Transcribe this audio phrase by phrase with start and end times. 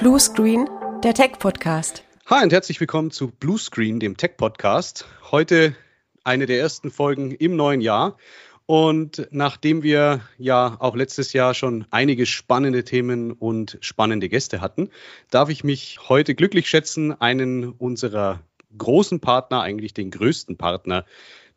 [0.00, 0.66] Blue Screen,
[1.04, 2.04] der Tech-Podcast.
[2.24, 5.04] Hi und herzlich willkommen zu Blue Screen, dem Tech-Podcast.
[5.30, 5.76] Heute
[6.24, 8.16] eine der ersten Folgen im neuen Jahr.
[8.64, 14.88] Und nachdem wir ja auch letztes Jahr schon einige spannende Themen und spannende Gäste hatten,
[15.28, 18.40] darf ich mich heute glücklich schätzen, einen unserer
[18.78, 21.04] großen Partner, eigentlich den größten Partner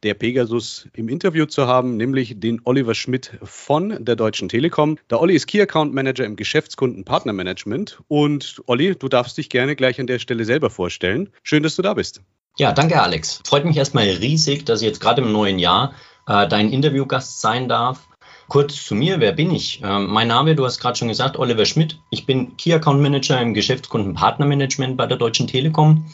[0.04, 4.98] der Pegasus im Interview zu haben, nämlich den Oliver Schmidt von der Deutschen Telekom.
[5.10, 8.02] Der Olli ist Key Account Manager im Geschäftskunden Partnermanagement.
[8.08, 11.30] Und Olli, du darfst dich gerne gleich an der Stelle selber vorstellen.
[11.42, 12.22] Schön, dass du da bist.
[12.58, 13.42] Ja, danke Alex.
[13.46, 15.94] Freut mich erstmal riesig, dass ich jetzt gerade im neuen Jahr
[16.28, 18.08] äh, dein Interviewgast sein darf.
[18.48, 19.82] Kurz zu mir, wer bin ich?
[19.82, 21.98] Äh, mein Name, du hast gerade schon gesagt, Oliver Schmidt.
[22.12, 26.06] Ich bin Key Account Manager im Geschäftskunden Partnermanagement bei der Deutschen Telekom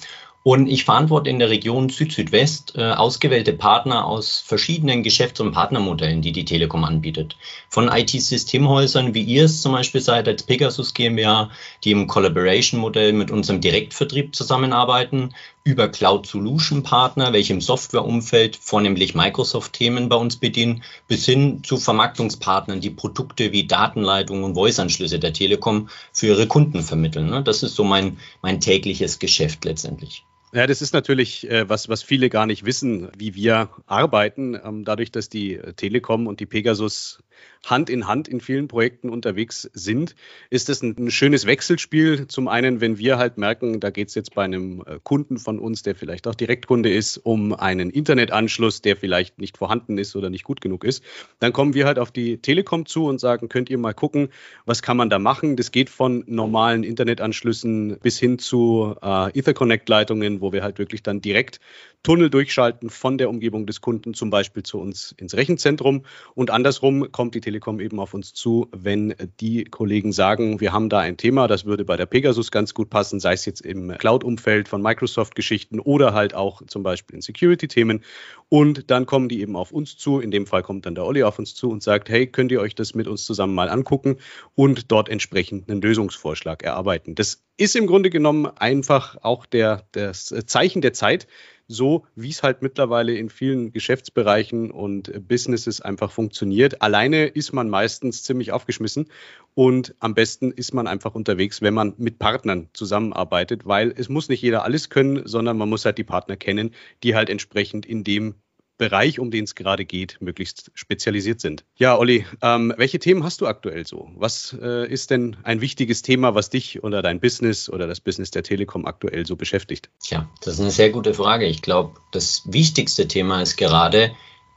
[0.50, 6.24] und ich verantworte in der Region Süd-Südwest äh, ausgewählte Partner aus verschiedenen Geschäfts- und Partnermodellen,
[6.24, 7.38] die die Telekom anbietet.
[7.70, 11.52] Von IT-Systemhäusern, wie ihr es zum Beispiel seid als Pegasus GmbH,
[11.84, 20.16] die im Collaboration-Modell mit unserem Direktvertrieb zusammenarbeiten, über Cloud-Solution-Partner, welche im Softwareumfeld vornehmlich Microsoft-Themen bei
[20.16, 26.26] uns bedienen, bis hin zu Vermarktungspartnern, die Produkte wie Datenleitungen und Voice-Anschlüsse der Telekom für
[26.26, 27.30] ihre Kunden vermitteln.
[27.30, 27.44] Ne?
[27.44, 30.24] Das ist so mein, mein tägliches Geschäft letztendlich.
[30.52, 34.56] Ja, das ist natürlich äh, was, was viele gar nicht wissen, wie wir arbeiten.
[34.56, 37.22] Ähm, dadurch, dass die Telekom und die Pegasus
[37.66, 40.16] Hand in Hand in vielen Projekten unterwegs sind,
[40.50, 42.28] ist ein, ein schönes Wechselspiel.
[42.28, 45.60] Zum einen, wenn wir halt merken, da geht es jetzt bei einem äh, Kunden von
[45.60, 50.30] uns, der vielleicht auch Direktkunde ist, um einen Internetanschluss, der vielleicht nicht vorhanden ist oder
[50.30, 51.04] nicht gut genug ist,
[51.40, 54.30] dann kommen wir halt auf die Telekom zu und sagen, könnt ihr mal gucken,
[54.66, 55.56] was kann man da machen?
[55.56, 61.22] Das geht von normalen Internetanschlüssen bis hin zu äh, Etherconnect-Leitungen, wo wir halt wirklich dann
[61.22, 61.60] direkt
[62.04, 67.12] Tunnel durchschalten von der Umgebung des Kunden zum Beispiel zu uns ins Rechenzentrum und andersrum
[67.12, 71.18] kommt die Telekom eben auf uns zu, wenn die Kollegen sagen, wir haben da ein
[71.18, 74.82] Thema, das würde bei der Pegasus ganz gut passen, sei es jetzt im Cloud-Umfeld von
[74.82, 78.04] Microsoft-Geschichten oder halt auch zum Beispiel in Security-Themen.
[78.48, 80.20] Und dann kommen die eben auf uns zu.
[80.20, 82.62] In dem Fall kommt dann der Olli auf uns zu und sagt, hey, könnt ihr
[82.62, 84.18] euch das mit uns zusammen mal angucken
[84.56, 87.16] und dort entsprechend einen Lösungsvorschlag erarbeiten.
[87.16, 91.28] Das ist im Grunde genommen einfach auch der, das Zeichen der Zeit,
[91.68, 96.82] so wie es halt mittlerweile in vielen Geschäftsbereichen und Businesses einfach funktioniert.
[96.82, 99.10] Alleine ist man meistens ziemlich aufgeschmissen
[99.54, 104.30] und am besten ist man einfach unterwegs, wenn man mit Partnern zusammenarbeitet, weil es muss
[104.30, 108.04] nicht jeder alles können, sondern man muss halt die Partner kennen, die halt entsprechend in
[108.06, 108.36] dem
[108.80, 111.66] Bereich, um den es gerade geht, möglichst spezialisiert sind.
[111.76, 114.10] Ja, Olli, ähm, welche Themen hast du aktuell so?
[114.16, 118.32] Was äh, ist denn ein wichtiges Thema, was dich oder dein Business oder das Business
[118.32, 119.90] der Telekom aktuell so beschäftigt?
[120.02, 121.46] Tja, das ist eine sehr gute Frage.
[121.46, 124.12] Ich glaube, das wichtigste Thema ist gerade,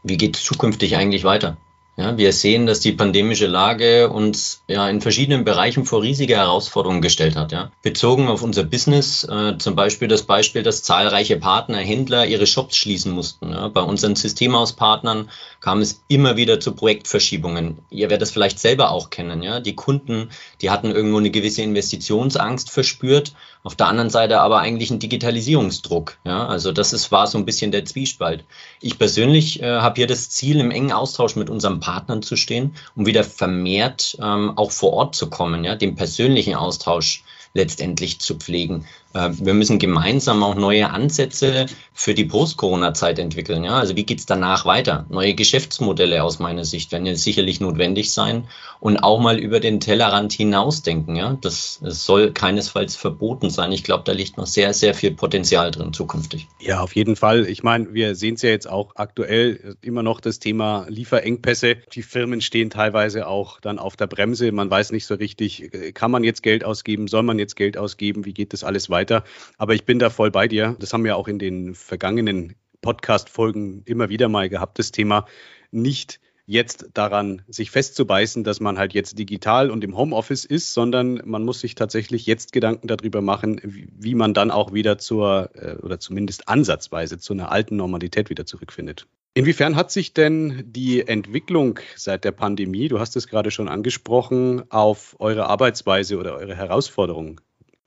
[0.04, 1.58] wie geht es zukünftig eigentlich weiter?
[1.94, 7.02] Ja, wir sehen, dass die pandemische Lage uns ja in verschiedenen Bereichen vor riesige Herausforderungen
[7.02, 7.52] gestellt hat.
[7.52, 7.70] Ja.
[7.82, 12.76] Bezogen auf unser Business, äh, zum Beispiel das Beispiel, dass zahlreiche Partner, Händler ihre Shops
[12.76, 13.50] schließen mussten.
[13.50, 13.68] Ja.
[13.68, 15.28] Bei unseren Systemhauspartnern
[15.60, 17.78] kam es immer wieder zu Projektverschiebungen.
[17.90, 19.42] Ihr werdet es vielleicht selber auch kennen.
[19.42, 19.60] Ja.
[19.60, 20.30] Die Kunden,
[20.62, 26.16] die hatten irgendwo eine gewisse Investitionsangst verspürt, auf der anderen Seite aber eigentlich einen Digitalisierungsdruck.
[26.24, 26.46] Ja.
[26.46, 28.44] Also das ist, war so ein bisschen der Zwiespalt.
[28.80, 32.74] Ich persönlich äh, habe hier das Ziel, im engen Austausch mit unserem Partnern zu stehen,
[32.96, 38.36] um wieder vermehrt ähm, auch vor Ort zu kommen, ja, den persönlichen Austausch letztendlich zu
[38.36, 38.86] pflegen.
[39.14, 43.64] Äh, wir müssen gemeinsam auch neue Ansätze für die Post-Corona-Zeit entwickeln.
[43.64, 43.78] Ja?
[43.78, 45.06] Also wie geht's danach weiter?
[45.10, 48.48] Neue Geschäftsmodelle aus meiner Sicht werden ja sicherlich notwendig sein
[48.80, 51.16] und auch mal über den Tellerrand hinausdenken.
[51.16, 51.36] Ja?
[51.40, 53.72] Das, das soll keinesfalls verboten sein.
[53.72, 56.48] Ich glaube, da liegt noch sehr, sehr viel Potenzial drin zukünftig.
[56.60, 57.46] Ja, auf jeden Fall.
[57.46, 61.76] Ich meine, wir sehen es ja jetzt auch aktuell immer noch das Thema Lieferengpässe.
[61.92, 64.50] Die Firmen stehen teilweise auch dann auf der Bremse.
[64.52, 68.24] Man weiß nicht so richtig, kann man jetzt Geld ausgeben, soll man jetzt Geld ausgeben,
[68.24, 69.01] wie geht das alles weiter?
[69.02, 69.24] Weiter.
[69.58, 70.76] Aber ich bin da voll bei dir.
[70.78, 75.26] Das haben wir auch in den vergangenen Podcast-Folgen immer wieder mal gehabt, das Thema
[75.70, 81.22] nicht jetzt daran sich festzubeißen, dass man halt jetzt digital und im Homeoffice ist, sondern
[81.24, 85.76] man muss sich tatsächlich jetzt Gedanken darüber machen, wie man dann auch wieder zur äh,
[85.76, 89.06] oder zumindest ansatzweise zu einer alten Normalität wieder zurückfindet.
[89.34, 94.64] Inwiefern hat sich denn die Entwicklung seit der Pandemie, du hast es gerade schon angesprochen,
[94.70, 97.40] auf eure Arbeitsweise oder eure Herausforderungen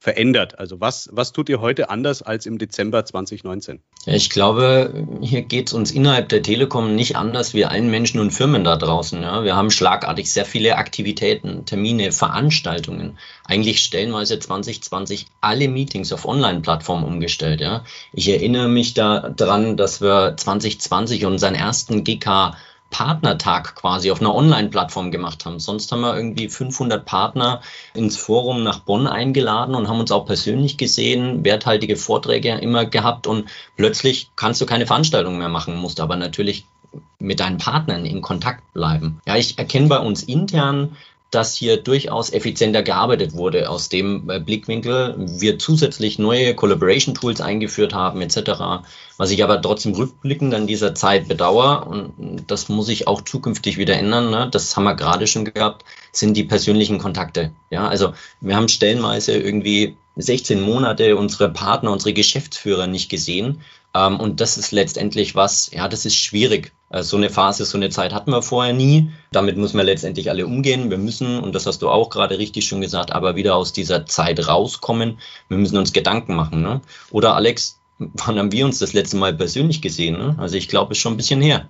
[0.06, 0.60] verändert?
[0.60, 3.82] Also was, was tut ihr heute anders als im Dezember 2019?
[4.06, 8.30] Ich glaube, hier geht es uns innerhalb der Telekom nicht anders wie allen Menschen und
[8.30, 9.24] Firmen da draußen.
[9.24, 9.44] Ja.
[9.44, 13.18] Wir haben schlagartig sehr viele Aktivitäten, Termine, Veranstaltungen.
[13.46, 17.60] Eigentlich stellenweise 2020 alle Meetings auf Online-Plattformen umgestellt.
[17.60, 17.84] Ja.
[18.14, 22.56] Ich erinnere mich daran, dass wir 2020 unseren ersten GK
[22.90, 25.60] Partnertag quasi auf einer Online-Plattform gemacht haben.
[25.60, 27.62] Sonst haben wir irgendwie 500 Partner
[27.94, 33.28] ins Forum nach Bonn eingeladen und haben uns auch persönlich gesehen, werthaltige Vorträge immer gehabt
[33.28, 36.66] und plötzlich kannst du keine Veranstaltung mehr machen, musst aber natürlich
[37.20, 39.20] mit deinen Partnern in Kontakt bleiben.
[39.28, 40.96] Ja, ich erkenne bei uns intern
[41.32, 43.70] dass hier durchaus effizienter gearbeitet wurde.
[43.70, 48.86] Aus dem äh, Blickwinkel wir zusätzlich neue Collaboration-Tools eingeführt haben etc.
[49.18, 53.78] Was ich aber trotzdem rückblickend an dieser Zeit bedauere und das muss ich auch zukünftig
[53.78, 54.30] wieder ändern.
[54.30, 54.48] Ne?
[54.52, 57.52] Das haben wir gerade schon gehabt, sind die persönlichen Kontakte.
[57.70, 63.62] Ja, also wir haben stellenweise irgendwie 16 Monate unsere Partner, unsere Geschäftsführer nicht gesehen.
[63.94, 66.72] Ähm, und das ist letztendlich was, ja, das ist schwierig.
[66.90, 69.12] Äh, so eine Phase, so eine Zeit hatten wir vorher nie.
[69.32, 70.90] Damit müssen wir letztendlich alle umgehen.
[70.90, 74.06] Wir müssen, und das hast du auch gerade richtig schon gesagt, aber wieder aus dieser
[74.06, 75.20] Zeit rauskommen.
[75.48, 76.62] Wir müssen uns Gedanken machen.
[76.62, 76.82] Ne?
[77.12, 80.18] Oder Alex, wann haben wir uns das letzte Mal persönlich gesehen?
[80.18, 80.36] Ne?
[80.38, 81.68] Also ich glaube, es ist schon ein bisschen her.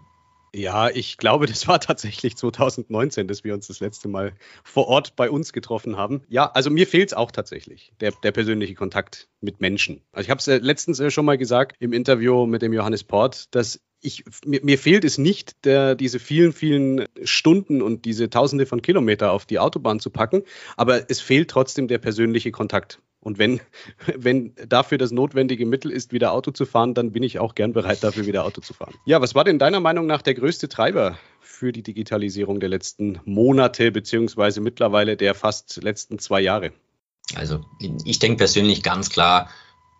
[0.57, 4.31] Ja, ich glaube, das war tatsächlich 2019, dass wir uns das letzte Mal
[4.63, 6.22] vor Ort bei uns getroffen haben.
[6.30, 10.02] Ja, also mir fehlt es auch tatsächlich, der, der persönliche Kontakt mit Menschen.
[10.13, 13.04] Also ich habe es äh, letztens äh, schon mal gesagt im Interview mit dem Johannes
[13.04, 18.30] Port, dass ich, mir, mir, fehlt es nicht, der, diese vielen, vielen Stunden und diese
[18.30, 20.44] Tausende von Kilometer auf die Autobahn zu packen,
[20.78, 23.01] aber es fehlt trotzdem der persönliche Kontakt.
[23.25, 23.60] Und wenn,
[24.16, 27.74] wenn dafür das notwendige Mittel ist, wieder Auto zu fahren, dann bin ich auch gern
[27.74, 28.94] bereit, dafür wieder Auto zu fahren.
[29.06, 33.19] Ja, was war denn deiner Meinung nach der größte Treiber für die Digitalisierung der letzten
[33.25, 36.72] Monate, beziehungsweise mittlerweile der fast letzten zwei Jahre?
[37.33, 37.66] Also
[38.06, 39.50] ich denke persönlich ganz klar,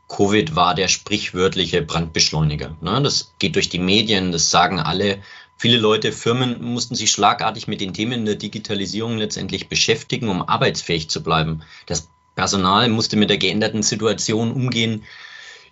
[0.08, 2.78] Covid war der sprichwörtliche Brandbeschleuniger.
[2.82, 3.02] Ne?
[3.02, 5.18] Das geht durch die Medien, das sagen alle.
[5.58, 11.10] Viele Leute, Firmen mussten sich schlagartig mit den Themen der Digitalisierung letztendlich beschäftigen, um arbeitsfähig
[11.10, 11.64] zu bleiben.
[11.88, 15.04] Das Personal musste mit der geänderten Situation umgehen.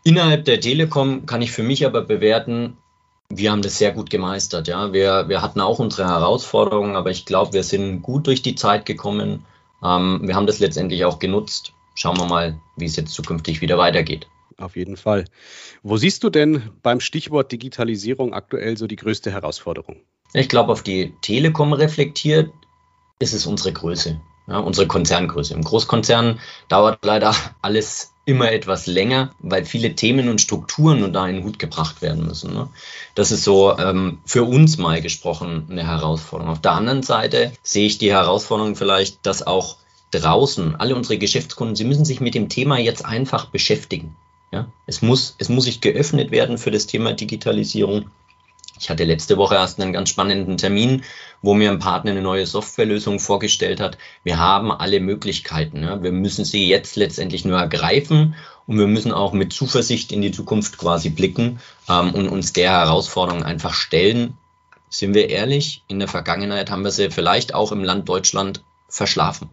[0.04, 2.77] Innerhalb der Telekom kann ich für mich aber bewerten,
[3.30, 4.68] wir haben das sehr gut gemeistert.
[4.68, 8.56] Ja, wir, wir hatten auch unsere Herausforderungen, aber ich glaube, wir sind gut durch die
[8.56, 9.45] Zeit gekommen.
[9.83, 11.74] Ähm, wir haben das letztendlich auch genutzt.
[11.95, 14.27] Schauen wir mal, wie es jetzt zukünftig wieder weitergeht.
[14.57, 15.25] Auf jeden Fall.
[15.81, 20.01] Wo siehst du denn beim Stichwort Digitalisierung aktuell so die größte Herausforderung?
[20.33, 22.51] Ich glaube, auf die Telekom reflektiert
[23.19, 25.54] ist es unsere Größe ja, unsere Konzerngröße.
[25.54, 31.44] Im Großkonzern dauert leider alles immer etwas länger, weil viele Themen und Strukturen unter einen
[31.44, 32.54] Hut gebracht werden müssen.
[32.54, 32.69] Ne?
[33.16, 36.54] Das ist so ähm, für uns mal gesprochen eine Herausforderung.
[36.54, 39.78] Auf der anderen Seite sehe ich die Herausforderung vielleicht, dass auch
[40.12, 44.16] draußen alle unsere Geschäftskunden, sie müssen sich mit dem Thema jetzt einfach beschäftigen.
[44.51, 44.68] Ja?
[44.86, 48.10] Es, muss, es muss sich geöffnet werden für das Thema Digitalisierung.
[48.80, 51.04] Ich hatte letzte Woche erst einen ganz spannenden Termin,
[51.42, 53.98] wo mir ein Partner eine neue Softwarelösung vorgestellt hat.
[54.24, 55.84] Wir haben alle Möglichkeiten.
[55.84, 56.02] Ja.
[56.02, 58.36] Wir müssen sie jetzt letztendlich nur ergreifen
[58.66, 61.60] und wir müssen auch mit Zuversicht in die Zukunft quasi blicken
[61.90, 64.38] ähm, und uns der Herausforderung einfach stellen.
[64.90, 69.50] Sind wir ehrlich, in der Vergangenheit haben wir sie vielleicht auch im Land Deutschland verschlafen.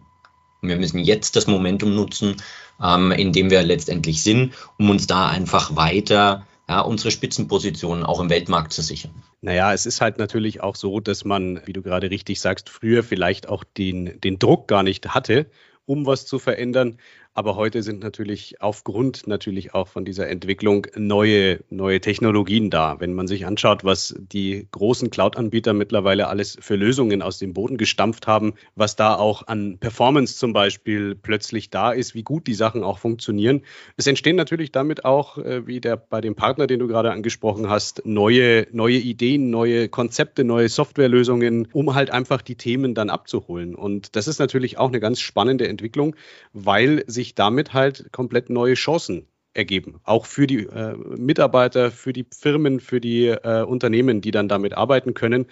[0.61, 2.37] Und wir müssen jetzt das Momentum nutzen,
[2.81, 8.21] ähm, in dem wir letztendlich sind, um uns da einfach weiter ja, unsere Spitzenpositionen auch
[8.21, 9.11] im Weltmarkt zu sichern.
[9.41, 13.03] Naja, es ist halt natürlich auch so, dass man, wie du gerade richtig sagst, früher
[13.03, 15.51] vielleicht auch den, den Druck gar nicht hatte,
[15.85, 16.97] um was zu verändern.
[17.33, 22.99] Aber heute sind natürlich aufgrund natürlich auch von dieser Entwicklung neue, neue Technologien da.
[22.99, 27.77] Wenn man sich anschaut, was die großen Cloud-Anbieter mittlerweile alles für Lösungen aus dem Boden
[27.77, 32.53] gestampft haben, was da auch an Performance zum Beispiel plötzlich da ist, wie gut die
[32.53, 33.61] Sachen auch funktionieren.
[33.95, 37.69] Es entstehen natürlich damit auch, äh, wie der bei dem Partner, den du gerade angesprochen
[37.69, 43.73] hast, neue, neue Ideen, neue Konzepte, neue Softwarelösungen, um halt einfach die Themen dann abzuholen.
[43.73, 46.17] Und das ist natürlich auch eine ganz spannende Entwicklung,
[46.51, 49.99] weil sich sich damit halt komplett neue Chancen ergeben.
[50.03, 54.73] Auch für die äh, Mitarbeiter, für die Firmen, für die äh, Unternehmen, die dann damit
[54.73, 55.45] arbeiten können.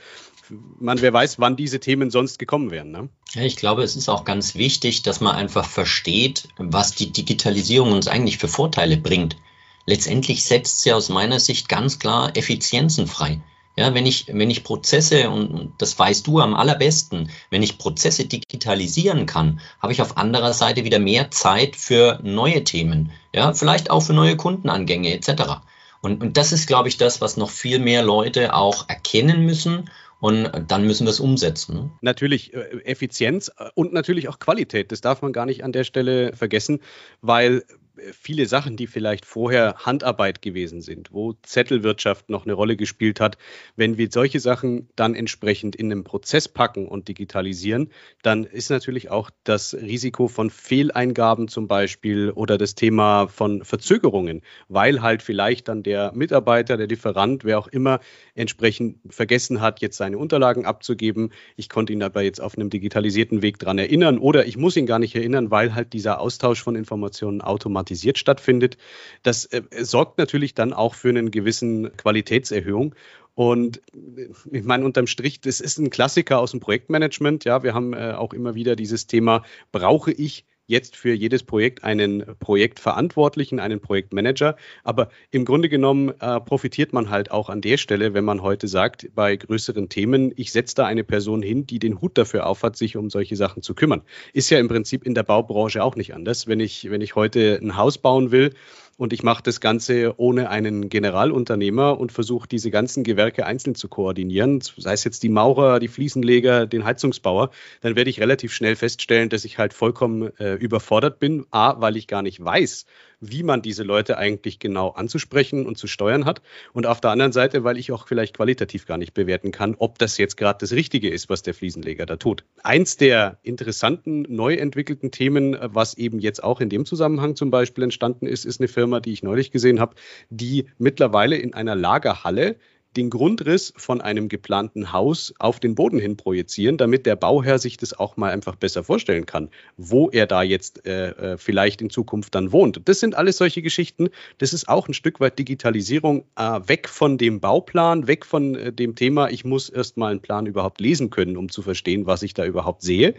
[0.79, 2.91] Man, wer weiß, wann diese Themen sonst gekommen wären.
[2.91, 3.09] Ne?
[3.35, 8.07] Ich glaube, es ist auch ganz wichtig, dass man einfach versteht, was die Digitalisierung uns
[8.07, 9.37] eigentlich für Vorteile bringt.
[9.85, 13.41] Letztendlich setzt sie aus meiner Sicht ganz klar Effizienzen frei.
[13.79, 18.25] Ja, wenn ich, wenn ich Prozesse, und das weißt du am allerbesten, wenn ich Prozesse
[18.25, 23.13] digitalisieren kann, habe ich auf anderer Seite wieder mehr Zeit für neue Themen.
[23.33, 25.61] Ja, vielleicht auch für neue Kundenangänge etc.
[26.01, 29.89] Und, und das ist, glaube ich, das, was noch viel mehr Leute auch erkennen müssen
[30.19, 31.75] und dann müssen wir es umsetzen.
[31.75, 31.89] Ne?
[32.01, 34.91] Natürlich äh, Effizienz und natürlich auch Qualität.
[34.91, 36.81] Das darf man gar nicht an der Stelle vergessen,
[37.21, 37.63] weil
[38.13, 43.37] viele Sachen, die vielleicht vorher Handarbeit gewesen sind, wo Zettelwirtschaft noch eine Rolle gespielt hat,
[43.75, 47.91] wenn wir solche Sachen dann entsprechend in einen Prozess packen und digitalisieren,
[48.21, 54.41] dann ist natürlich auch das Risiko von Fehleingaben zum Beispiel oder das Thema von Verzögerungen,
[54.67, 57.99] weil halt vielleicht dann der Mitarbeiter, der Lieferant, wer auch immer,
[58.35, 61.31] entsprechend vergessen hat, jetzt seine Unterlagen abzugeben.
[61.55, 64.85] Ich konnte ihn aber jetzt auf einem digitalisierten Weg daran erinnern oder ich muss ihn
[64.85, 68.77] gar nicht erinnern, weil halt dieser Austausch von Informationen automatisiert stattfindet.
[69.23, 72.95] Das äh, sorgt natürlich dann auch für einen gewissen Qualitätserhöhung.
[73.35, 77.45] Und äh, ich meine, unterm Strich, das ist ein Klassiker aus dem Projektmanagement.
[77.45, 81.83] Ja, wir haben äh, auch immer wieder dieses Thema, brauche ich jetzt für jedes Projekt
[81.83, 84.55] einen Projektverantwortlichen, einen Projektmanager.
[84.83, 88.67] Aber im Grunde genommen äh, profitiert man halt auch an der Stelle, wenn man heute
[88.67, 92.77] sagt, bei größeren Themen, ich setze da eine Person hin, die den Hut dafür aufhat,
[92.77, 94.03] sich um solche Sachen zu kümmern.
[94.31, 96.47] Ist ja im Prinzip in der Baubranche auch nicht anders.
[96.47, 98.53] Wenn ich, wenn ich heute ein Haus bauen will,
[98.99, 103.87] und ich mache das Ganze ohne einen Generalunternehmer und versuche diese ganzen Gewerke einzeln zu
[103.87, 108.75] koordinieren, sei es jetzt die Maurer, die Fliesenleger, den Heizungsbauer, dann werde ich relativ schnell
[108.75, 111.45] feststellen, dass ich halt vollkommen äh, überfordert bin.
[111.49, 112.85] A, weil ich gar nicht weiß,
[113.21, 116.41] wie man diese Leute eigentlich genau anzusprechen und zu steuern hat.
[116.73, 119.99] Und auf der anderen Seite, weil ich auch vielleicht qualitativ gar nicht bewerten kann, ob
[119.99, 122.45] das jetzt gerade das Richtige ist, was der Fliesenleger da tut.
[122.63, 127.83] Eins der interessanten, neu entwickelten Themen, was eben jetzt auch in dem Zusammenhang zum Beispiel
[127.83, 129.95] entstanden ist, ist eine Firma, die ich neulich gesehen habe,
[130.29, 132.57] die mittlerweile in einer Lagerhalle
[132.97, 137.77] den Grundriss von einem geplanten Haus auf den Boden hin projizieren, damit der Bauherr sich
[137.77, 141.89] das auch mal einfach besser vorstellen kann, wo er da jetzt äh, äh, vielleicht in
[141.89, 142.81] Zukunft dann wohnt.
[142.85, 144.09] Das sind alles solche Geschichten.
[144.39, 148.73] Das ist auch ein Stück weit Digitalisierung, äh, weg von dem Bauplan, weg von äh,
[148.73, 152.23] dem Thema, ich muss erst mal einen Plan überhaupt lesen können, um zu verstehen, was
[152.23, 153.13] ich da überhaupt sehe,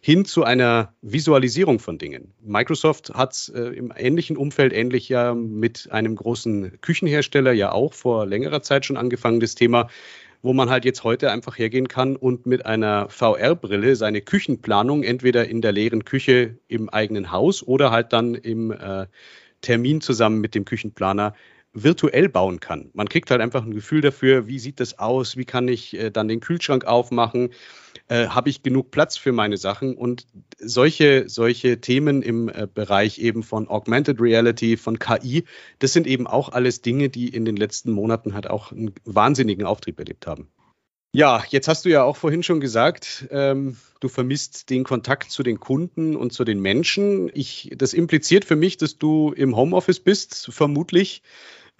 [0.00, 2.32] hin zu einer Visualisierung von Dingen.
[2.40, 7.92] Microsoft hat es äh, im ähnlichen Umfeld ähnlich ja mit einem großen Küchenhersteller ja auch
[7.92, 9.88] vor längerer Zeit schon angefangen angefangenes Thema,
[10.42, 15.48] wo man halt jetzt heute einfach hergehen kann und mit einer VR-Brille seine Küchenplanung entweder
[15.48, 19.06] in der leeren Küche im eigenen Haus oder halt dann im äh,
[19.60, 21.34] Termin zusammen mit dem Küchenplaner
[21.72, 22.90] virtuell bauen kann.
[22.94, 26.10] Man kriegt halt einfach ein Gefühl dafür, wie sieht das aus, wie kann ich äh,
[26.10, 27.50] dann den Kühlschrank aufmachen,
[28.10, 30.26] äh, habe ich genug Platz für meine Sachen und
[30.58, 35.44] solche, solche Themen im äh, Bereich eben von Augmented Reality, von KI,
[35.78, 39.64] das sind eben auch alles Dinge, die in den letzten Monaten halt auch einen wahnsinnigen
[39.64, 40.48] Auftrieb erlebt haben.
[41.12, 45.44] Ja, jetzt hast du ja auch vorhin schon gesagt, ähm, du vermisst den Kontakt zu
[45.44, 47.30] den Kunden und zu den Menschen.
[47.32, 51.22] Ich, das impliziert für mich, dass du im Homeoffice bist, vermutlich.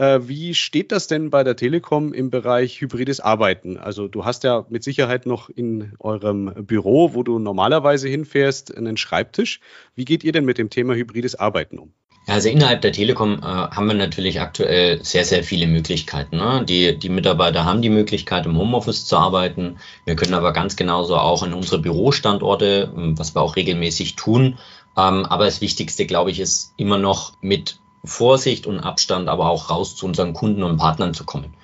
[0.01, 3.77] Äh, wie steht das denn bei der Telekom im Bereich hybrides Arbeiten?
[3.77, 8.97] Also du hast ja mit Sicherheit noch in eurem Büro, wo du normalerweise hinfährst, einen
[8.97, 9.61] Schreibtisch.
[9.95, 11.93] Wie geht ihr denn mit dem Thema hybrides Arbeiten um?
[12.27, 16.39] Also innerhalb der Telekom äh, haben wir natürlich aktuell sehr, sehr viele Möglichkeiten.
[16.39, 16.65] Ne?
[16.67, 19.77] Die, die Mitarbeiter haben die Möglichkeit, im Homeoffice zu arbeiten.
[20.07, 24.59] Wir können aber ganz genauso auch in unsere Bürostandorte, was wir auch regelmäßig tun.
[24.97, 29.71] Ähm, aber das Wichtigste, glaube ich, ist immer noch mit Vorsicht und Abstand aber auch
[29.71, 31.55] raus zu unseren Kunden und Partnern zu kommen.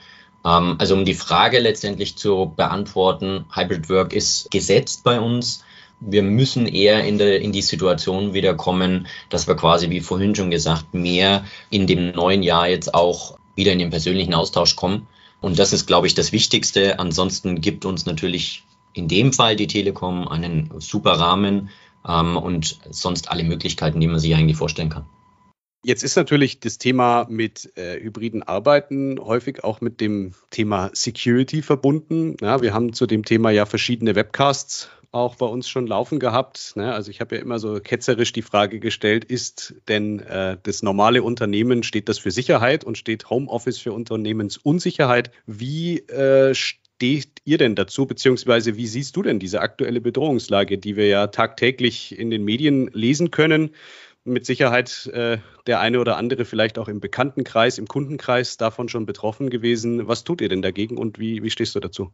[0.44, 5.64] Ähm, also um die Frage letztendlich zu beantworten, Hybrid Work ist gesetzt bei uns.
[5.98, 10.34] Wir müssen eher in, der, in die Situation wieder kommen, dass wir quasi, wie vorhin
[10.34, 15.06] schon gesagt, mehr in dem neuen Jahr jetzt auch wieder in den persönlichen Austausch kommen.
[15.40, 16.98] Und das ist, glaube ich, das Wichtigste.
[16.98, 21.70] Ansonsten gibt uns natürlich in dem Fall die Telekom einen super Rahmen
[22.06, 25.06] ähm, und sonst alle Möglichkeiten, die man sich eigentlich vorstellen kann.
[25.82, 31.62] Jetzt ist natürlich das Thema mit äh, hybriden Arbeiten häufig auch mit dem Thema Security
[31.62, 32.36] verbunden.
[32.40, 36.72] Ja, wir haben zu dem Thema ja verschiedene Webcasts auch bei uns schon laufen gehabt.
[36.76, 36.92] Ne?
[36.92, 41.22] Also ich habe ja immer so ketzerisch die Frage gestellt, ist denn äh, das normale
[41.22, 45.30] Unternehmen, steht das für Sicherheit und steht Homeoffice für Unternehmensunsicherheit?
[45.46, 50.96] Wie äh, steht ihr denn dazu, beziehungsweise wie siehst du denn diese aktuelle Bedrohungslage, die
[50.96, 53.70] wir ja tagtäglich in den Medien lesen können?
[54.26, 59.06] Mit Sicherheit äh, der eine oder andere vielleicht auch im Bekanntenkreis, im Kundenkreis davon schon
[59.06, 60.08] betroffen gewesen.
[60.08, 62.12] Was tut ihr denn dagegen und wie, wie stehst du dazu?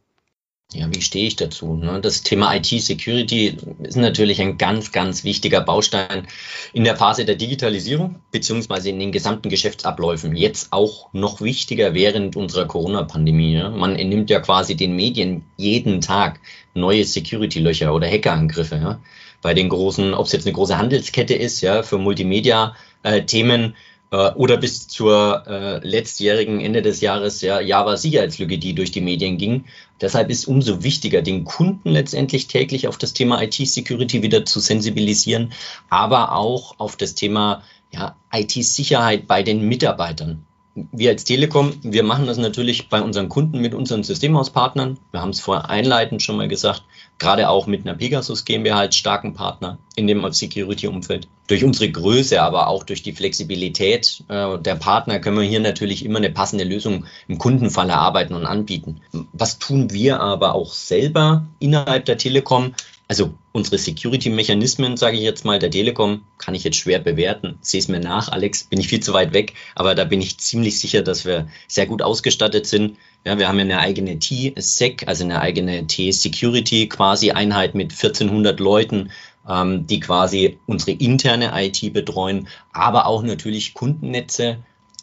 [0.71, 1.75] Ja, wie stehe ich dazu?
[1.75, 1.99] Ne?
[2.01, 6.27] Das Thema IT-Security ist natürlich ein ganz, ganz wichtiger Baustein
[6.73, 10.35] in der Phase der Digitalisierung, beziehungsweise in den gesamten Geschäftsabläufen.
[10.35, 13.63] Jetzt auch noch wichtiger während unserer Corona-Pandemie.
[13.75, 16.39] Man entnimmt ja quasi den Medien jeden Tag
[16.73, 18.99] neue Security-Löcher oder Hackerangriffe.
[19.43, 23.75] Bei den großen, ob es jetzt eine große Handelskette ist, ja, für Multimedia-Themen,
[24.13, 29.37] äh, oder bis zur äh, letztjährigen Ende des Jahres ja, Java-Sicherheitslücke, die durch die Medien
[29.37, 29.65] ging.
[30.01, 35.51] Deshalb ist umso wichtiger, den Kunden letztendlich täglich auf das Thema IT-Security wieder zu sensibilisieren,
[35.89, 42.25] aber auch auf das Thema ja, IT-Sicherheit bei den Mitarbeitern wir als Telekom, wir machen
[42.25, 44.97] das natürlich bei unseren Kunden mit unseren Systemhauspartnern.
[45.11, 46.83] Wir haben es vorher einleitend schon mal gesagt,
[47.19, 51.27] gerade auch mit einer Pegasus GmbH als starken Partner in dem Security-Umfeld.
[51.47, 56.05] Durch unsere Größe, aber auch durch die Flexibilität äh, der Partner können wir hier natürlich
[56.05, 59.01] immer eine passende Lösung im Kundenfall erarbeiten und anbieten.
[59.33, 62.73] Was tun wir aber auch selber innerhalb der Telekom?
[63.07, 67.59] Also unsere Security-Mechanismen, sage ich jetzt mal, der Telekom, kann ich jetzt schwer bewerten.
[67.61, 70.39] Sehe es mir nach, Alex, bin ich viel zu weit weg, aber da bin ich
[70.39, 72.97] ziemlich sicher, dass wir sehr gut ausgestattet sind.
[73.23, 78.59] Ja, wir haben ja eine eigene T-Sec, also eine eigene T-Security quasi Einheit mit 1400
[78.59, 79.11] Leuten,
[79.47, 84.57] ähm, die quasi unsere interne IT betreuen, aber auch natürlich Kundennetze,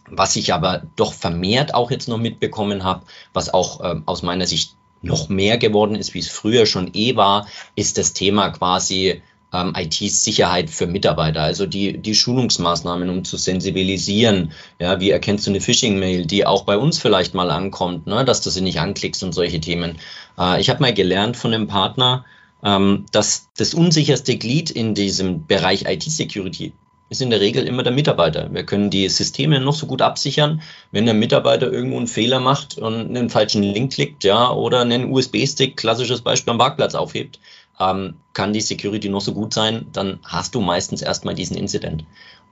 [0.06, 4.46] was ich aber doch vermehrt auch jetzt noch mitbekommen habe, was auch ähm, aus meiner
[4.46, 9.22] Sicht noch mehr geworden ist, wie es früher schon eh war, ist das Thema quasi
[9.52, 14.52] ähm, IT-Sicherheit für Mitarbeiter, also die, die Schulungsmaßnahmen, um zu sensibilisieren.
[14.78, 18.42] Ja, wie erkennst du eine Phishing-Mail, die auch bei uns vielleicht mal ankommt, ne, dass
[18.42, 19.98] du sie nicht anklickst und solche Themen.
[20.38, 22.24] Äh, ich habe mal gelernt von einem Partner,
[22.62, 26.72] ähm, dass das unsicherste Glied in diesem Bereich IT-Security
[27.10, 28.48] ist in der Regel immer der Mitarbeiter.
[28.52, 30.62] Wir können die Systeme noch so gut absichern.
[30.92, 35.12] Wenn der Mitarbeiter irgendwo einen Fehler macht und einen falschen Link klickt, ja, oder einen
[35.12, 37.40] USB-Stick, klassisches Beispiel am Parkplatz aufhebt,
[37.80, 42.04] ähm, kann die Security noch so gut sein, dann hast du meistens erstmal diesen Incident.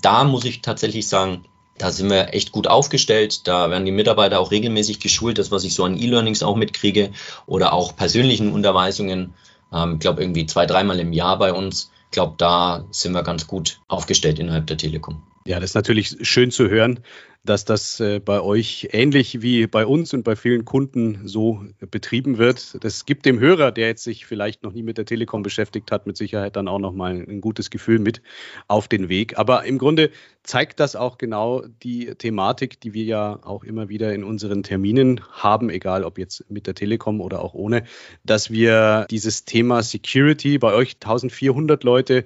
[0.03, 1.45] Da muss ich tatsächlich sagen,
[1.79, 3.47] da sind wir echt gut aufgestellt.
[3.47, 7.13] Da werden die Mitarbeiter auch regelmäßig geschult, das, was ich so an E-Learnings auch mitkriege
[7.47, 9.35] oder auch persönlichen Unterweisungen.
[9.73, 13.23] Ähm, ich glaube, irgendwie zwei, dreimal im Jahr bei uns ich glaube, da sind wir
[13.23, 15.23] ganz gut aufgestellt innerhalb der Telekom.
[15.47, 17.01] Ja, das ist natürlich schön zu hören,
[17.49, 22.37] dass das äh, bei euch ähnlich wie bei uns und bei vielen Kunden so betrieben
[22.37, 22.83] wird.
[22.85, 26.07] Das gibt dem Hörer, der jetzt sich vielleicht noch nie mit der Telekom beschäftigt hat,
[26.07, 28.23] mit Sicherheit dann auch nochmal ein gutes Gefühl mit
[28.67, 29.39] auf den Weg.
[29.39, 30.11] Aber im Grunde
[30.43, 35.21] zeigt das auch genau die Thematik, die wir ja auch immer wieder in unseren Terminen
[35.31, 37.85] haben, egal ob jetzt mit der Telekom oder auch ohne,
[38.25, 42.25] dass wir dieses Thema Security bei euch 1400 Leute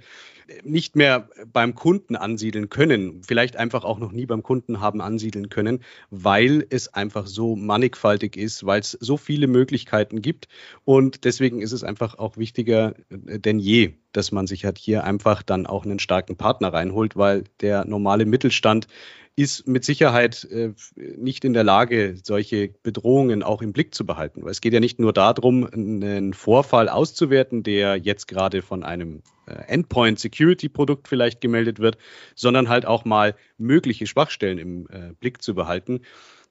[0.64, 5.48] nicht mehr beim Kunden ansiedeln können, vielleicht einfach auch noch nie beim Kunden haben ansiedeln
[5.48, 5.80] können,
[6.10, 10.48] weil es einfach so mannigfaltig ist, weil es so viele Möglichkeiten gibt.
[10.84, 15.04] Und deswegen ist es einfach auch wichtiger äh, denn je, dass man sich halt hier
[15.04, 18.86] einfach dann auch einen starken Partner reinholt, weil der normale Mittelstand
[19.34, 24.42] ist mit Sicherheit äh, nicht in der Lage, solche Bedrohungen auch im Blick zu behalten.
[24.42, 29.22] Weil es geht ja nicht nur darum, einen Vorfall auszuwerten, der jetzt gerade von einem
[29.46, 31.96] äh, Endpoint Security Produkt vielleicht gemeldet wird,
[32.34, 36.02] sondern halt auch mal mögliche Schwachstellen im äh, Blick zu behalten.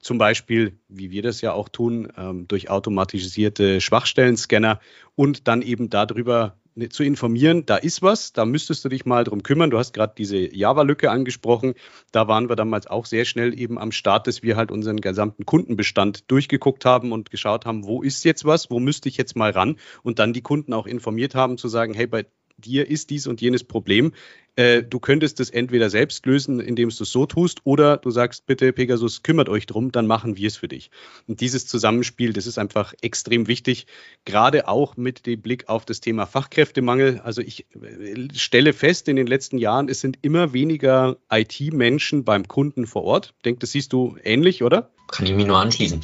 [0.01, 4.79] Zum Beispiel, wie wir das ja auch tun, ähm, durch automatisierte Schwachstellenscanner
[5.15, 9.25] und dann eben darüber Ne, zu informieren, da ist was, da müsstest du dich mal
[9.25, 9.71] drum kümmern.
[9.71, 11.73] Du hast gerade diese Java-Lücke angesprochen.
[12.13, 15.45] Da waren wir damals auch sehr schnell eben am Start, dass wir halt unseren gesamten
[15.45, 19.51] Kundenbestand durchgeguckt haben und geschaut haben, wo ist jetzt was, wo müsste ich jetzt mal
[19.51, 22.25] ran und dann die Kunden auch informiert haben, zu sagen, hey, bei
[22.61, 24.13] dir ist dies und jenes Problem.
[24.55, 28.45] Äh, du könntest es entweder selbst lösen, indem du es so tust, oder du sagst,
[28.45, 30.91] bitte, Pegasus, kümmert euch drum, dann machen wir es für dich.
[31.27, 33.87] Und dieses Zusammenspiel, das ist einfach extrem wichtig,
[34.25, 37.21] gerade auch mit dem Blick auf das Thema Fachkräftemangel.
[37.23, 42.47] Also ich äh, stelle fest, in den letzten Jahren, es sind immer weniger IT-Menschen beim
[42.47, 43.33] Kunden vor Ort.
[43.37, 44.91] Ich denke, das siehst du ähnlich, oder?
[45.07, 46.01] Kann ich mich nur anschließen.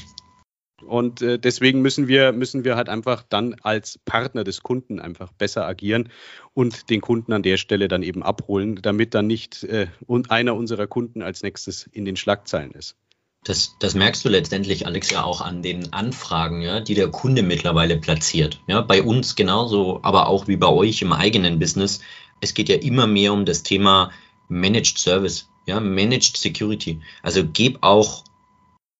[0.86, 5.32] Und äh, deswegen müssen wir, müssen wir halt einfach dann als Partner des Kunden einfach
[5.34, 6.10] besser agieren
[6.54, 9.88] und den Kunden an der Stelle dann eben abholen, damit dann nicht äh,
[10.30, 12.96] einer unserer Kunden als nächstes in den Schlagzeilen ist.
[13.44, 17.44] Das, das merkst du letztendlich, Alex, ja auch an den Anfragen, ja, die der Kunde
[17.44, 18.60] mittlerweile platziert.
[18.68, 22.02] Ja, bei uns genauso, aber auch wie bei euch im eigenen Business.
[22.42, 24.12] Es geht ja immer mehr um das Thema
[24.50, 27.00] Managed Service, ja, Managed Security.
[27.24, 28.24] Also geb auch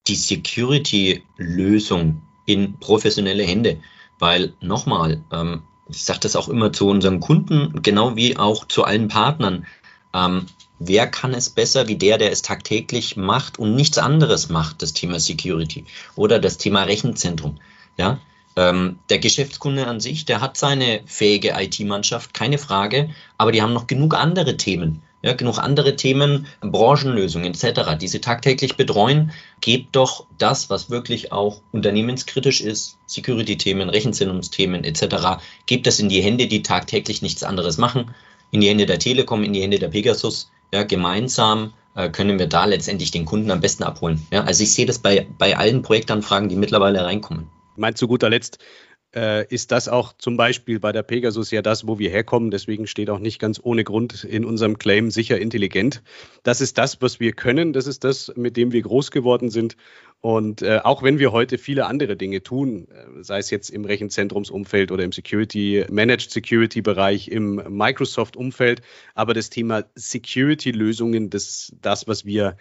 [0.08, 3.78] die Security-Lösung in professionelle Hände.
[4.18, 8.84] Weil nochmal, ähm, ich sage das auch immer zu unseren Kunden, genau wie auch zu
[8.84, 9.66] allen Partnern.
[10.12, 10.46] Ähm,
[10.78, 14.92] wer kann es besser wie der, der es tagtäglich macht und nichts anderes macht, das
[14.92, 15.84] Thema Security
[16.16, 17.58] oder das Thema Rechenzentrum?
[17.96, 18.18] Ja,
[18.56, 23.72] ähm, der Geschäftskunde an sich, der hat seine fähige IT-Mannschaft, keine Frage, aber die haben
[23.72, 29.32] noch genug andere Themen ja, genug andere Themen, Branchenlösungen etc., die sie tagtäglich betreuen.
[29.60, 36.22] Gebt doch das, was wirklich auch unternehmenskritisch ist, Security-Themen, Rechenzentrumsthemen etc., gebt das in die
[36.22, 38.14] Hände, die tagtäglich nichts anderes machen,
[38.50, 40.50] in die Hände der Telekom, in die Hände der Pegasus.
[40.72, 44.26] Ja, gemeinsam äh, können wir da letztendlich den Kunden am besten abholen.
[44.30, 47.48] Ja, also ich sehe das bei, bei allen Projektanfragen, die mittlerweile reinkommen.
[47.76, 48.58] Meine, zu guter Letzt,
[49.14, 52.50] äh, ist das auch zum Beispiel bei der Pegasus ja das, wo wir herkommen.
[52.50, 56.02] Deswegen steht auch nicht ganz ohne Grund in unserem Claim sicher intelligent.
[56.42, 57.72] Das ist das, was wir können.
[57.72, 59.76] Das ist das, mit dem wir groß geworden sind.
[60.20, 63.84] Und äh, auch wenn wir heute viele andere Dinge tun, äh, sei es jetzt im
[63.84, 68.82] Rechenzentrumsumfeld oder im Security, Managed Security Bereich, im Microsoft Umfeld,
[69.14, 72.56] aber das Thema Security Lösungen, das, das, was wir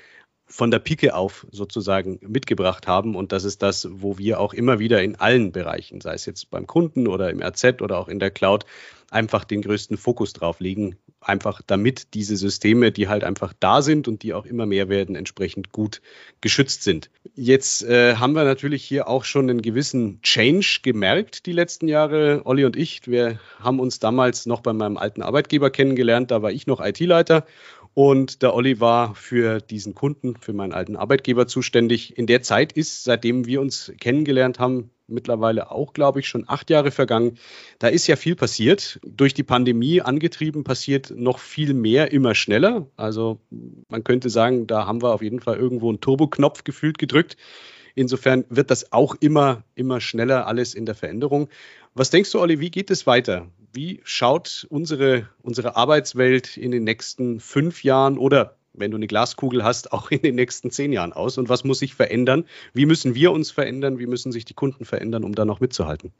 [0.47, 3.15] von der Pike auf sozusagen mitgebracht haben.
[3.15, 6.49] Und das ist das, wo wir auch immer wieder in allen Bereichen, sei es jetzt
[6.49, 8.65] beim Kunden oder im RZ oder auch in der Cloud,
[9.12, 10.97] einfach den größten Fokus drauf legen.
[11.19, 15.15] Einfach damit diese Systeme, die halt einfach da sind und die auch immer mehr werden,
[15.15, 16.01] entsprechend gut
[16.39, 17.10] geschützt sind.
[17.36, 22.41] Jetzt äh, haben wir natürlich hier auch schon einen gewissen Change gemerkt die letzten Jahre.
[22.45, 26.31] Olli und ich, wir haben uns damals noch bei meinem alten Arbeitgeber kennengelernt.
[26.31, 27.45] Da war ich noch IT-Leiter
[27.97, 32.15] und der Olli war für diesen Kunden, für meinen alten Arbeitgeber zuständig.
[32.15, 36.69] In der Zeit ist, seitdem wir uns kennengelernt haben, mittlerweile auch, glaube ich, schon acht
[36.69, 37.39] Jahre vergangen.
[37.79, 38.99] Da ist ja viel passiert.
[39.03, 42.86] Durch die Pandemie angetrieben passiert noch viel mehr, immer schneller.
[42.97, 43.39] Also
[43.89, 47.36] man könnte sagen, da haben wir auf jeden Fall irgendwo einen Turboknopf gefühlt gedrückt.
[47.95, 51.49] Insofern wird das auch immer, immer schneller alles in der Veränderung.
[51.95, 53.47] Was denkst du, Olli, wie geht es weiter?
[53.73, 59.63] Wie schaut unsere, unsere Arbeitswelt in den nächsten fünf Jahren oder wenn du eine Glaskugel
[59.63, 61.38] hast, auch in den nächsten zehn Jahren aus?
[61.38, 62.45] Und was muss sich verändern?
[62.73, 63.99] Wie müssen wir uns verändern?
[63.99, 66.13] Wie müssen sich die Kunden verändern, um da noch mitzuhalten?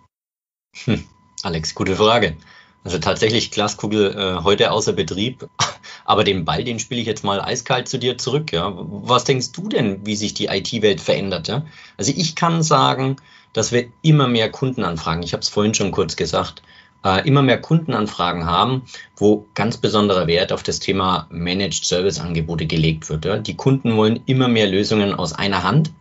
[0.86, 1.04] Hm,
[1.44, 2.36] Alex, gute Frage.
[2.84, 5.48] Also tatsächlich Glaskugel äh, heute außer Betrieb,
[6.06, 8.54] aber den Ball, den spiele ich jetzt mal eiskalt zu dir zurück.
[8.54, 8.72] Ja.
[8.76, 11.48] Was denkst du denn, wie sich die IT-Welt verändert?
[11.48, 11.66] Ja?
[11.98, 13.18] Also ich kann sagen,
[13.52, 16.62] dass wir immer mehr Kundenanfragen, ich habe es vorhin schon kurz gesagt,
[17.04, 18.84] äh, immer mehr Kundenanfragen haben,
[19.16, 23.48] wo ganz besonderer Wert auf das Thema Managed Service Angebote gelegt wird.
[23.48, 25.92] Die Kunden wollen immer mehr Lösungen aus einer Hand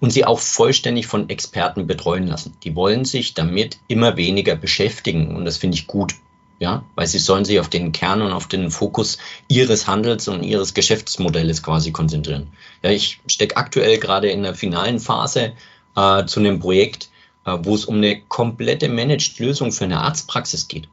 [0.00, 2.54] und sie auch vollständig von Experten betreuen lassen.
[2.62, 6.14] Die wollen sich damit immer weniger beschäftigen und das finde ich gut.
[6.60, 10.44] Ja, weil sie sollen sich auf den Kern und auf den Fokus ihres Handels und
[10.44, 12.46] ihres Geschäftsmodells quasi konzentrieren.
[12.82, 15.52] Ja, ich stecke aktuell gerade in der finalen Phase
[15.96, 17.08] äh, zu einem Projekt,
[17.44, 20.88] wo es um eine komplette Managed-Lösung für eine Arztpraxis geht.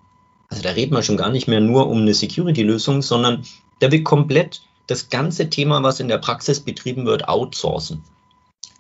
[0.50, 3.44] Also da reden wir schon gar nicht mehr nur um eine Security-Lösung, sondern
[3.80, 8.04] der will komplett das ganze Thema, was in der Praxis betrieben wird, outsourcen.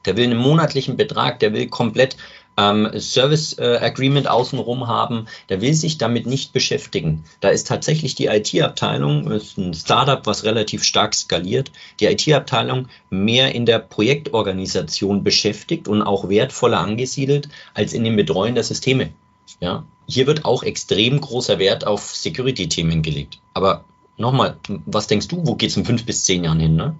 [0.05, 2.17] Der will einen monatlichen Betrag, der will komplett
[2.57, 7.23] ähm, Service äh, Agreement außenrum haben, der will sich damit nicht beschäftigen.
[7.39, 13.55] Da ist tatsächlich die IT-Abteilung, ist ein Startup, was relativ stark skaliert, die IT-Abteilung mehr
[13.55, 19.11] in der Projektorganisation beschäftigt und auch wertvoller angesiedelt als in dem Betreuen der Systeme.
[19.59, 23.39] Ja, hier wird auch extrem großer Wert auf Security-Themen gelegt.
[23.53, 23.85] Aber
[24.17, 26.75] nochmal, was denkst du, wo geht es in fünf bis zehn Jahren hin?
[26.75, 26.95] Ne?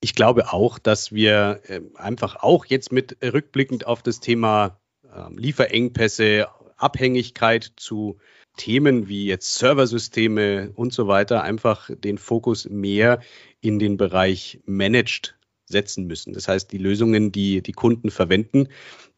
[0.00, 4.80] Ich glaube auch, dass wir ähm, einfach auch jetzt mit rückblickend auf das Thema
[5.12, 8.18] ähm, Lieferengpässe, Abhängigkeit zu
[8.56, 13.20] Themen wie jetzt Serversysteme und so weiter einfach den Fokus mehr
[13.60, 16.32] in den Bereich Managed setzen müssen.
[16.32, 18.68] Das heißt, die Lösungen, die die Kunden verwenden,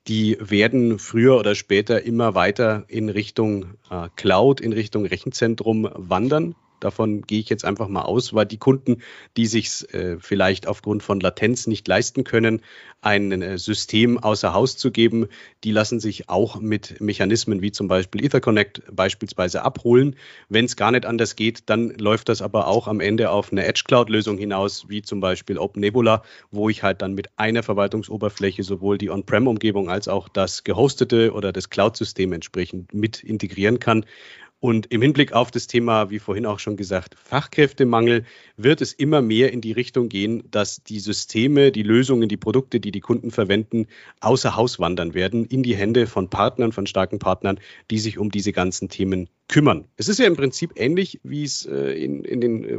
[0.07, 6.55] die werden früher oder später immer weiter in Richtung äh, Cloud, in Richtung Rechenzentrum wandern.
[6.81, 9.03] Davon gehe ich jetzt einfach mal aus, weil die Kunden,
[9.37, 12.62] die sich äh, vielleicht aufgrund von Latenz nicht leisten können,
[13.03, 15.29] ein äh, System außer Haus zu geben,
[15.64, 20.16] die lassen sich auch mit Mechanismen wie zum Beispiel Etherconnect beispielsweise abholen.
[20.49, 23.64] Wenn es gar nicht anders geht, dann läuft das aber auch am Ende auf eine
[23.64, 28.62] Edge Cloud Lösung hinaus, wie zum Beispiel OpenNebula, wo ich halt dann mit einer Verwaltungsoberfläche
[28.62, 33.79] sowohl die On-Prem Umgebung als auch das gehostete oder das Cloud System entsprechend mit integrieren
[33.79, 34.05] kann.
[34.61, 38.25] Und im Hinblick auf das Thema, wie vorhin auch schon gesagt, Fachkräftemangel,
[38.59, 42.79] wird es immer mehr in die Richtung gehen, dass die Systeme, die Lösungen, die Produkte,
[42.79, 43.87] die die Kunden verwenden,
[44.20, 47.59] außer Haus wandern werden, in die Hände von Partnern, von starken Partnern,
[47.90, 49.87] die sich um diese ganzen Themen kümmern.
[49.96, 52.79] Es ist ja im Prinzip ähnlich, wie es äh, in, in den äh,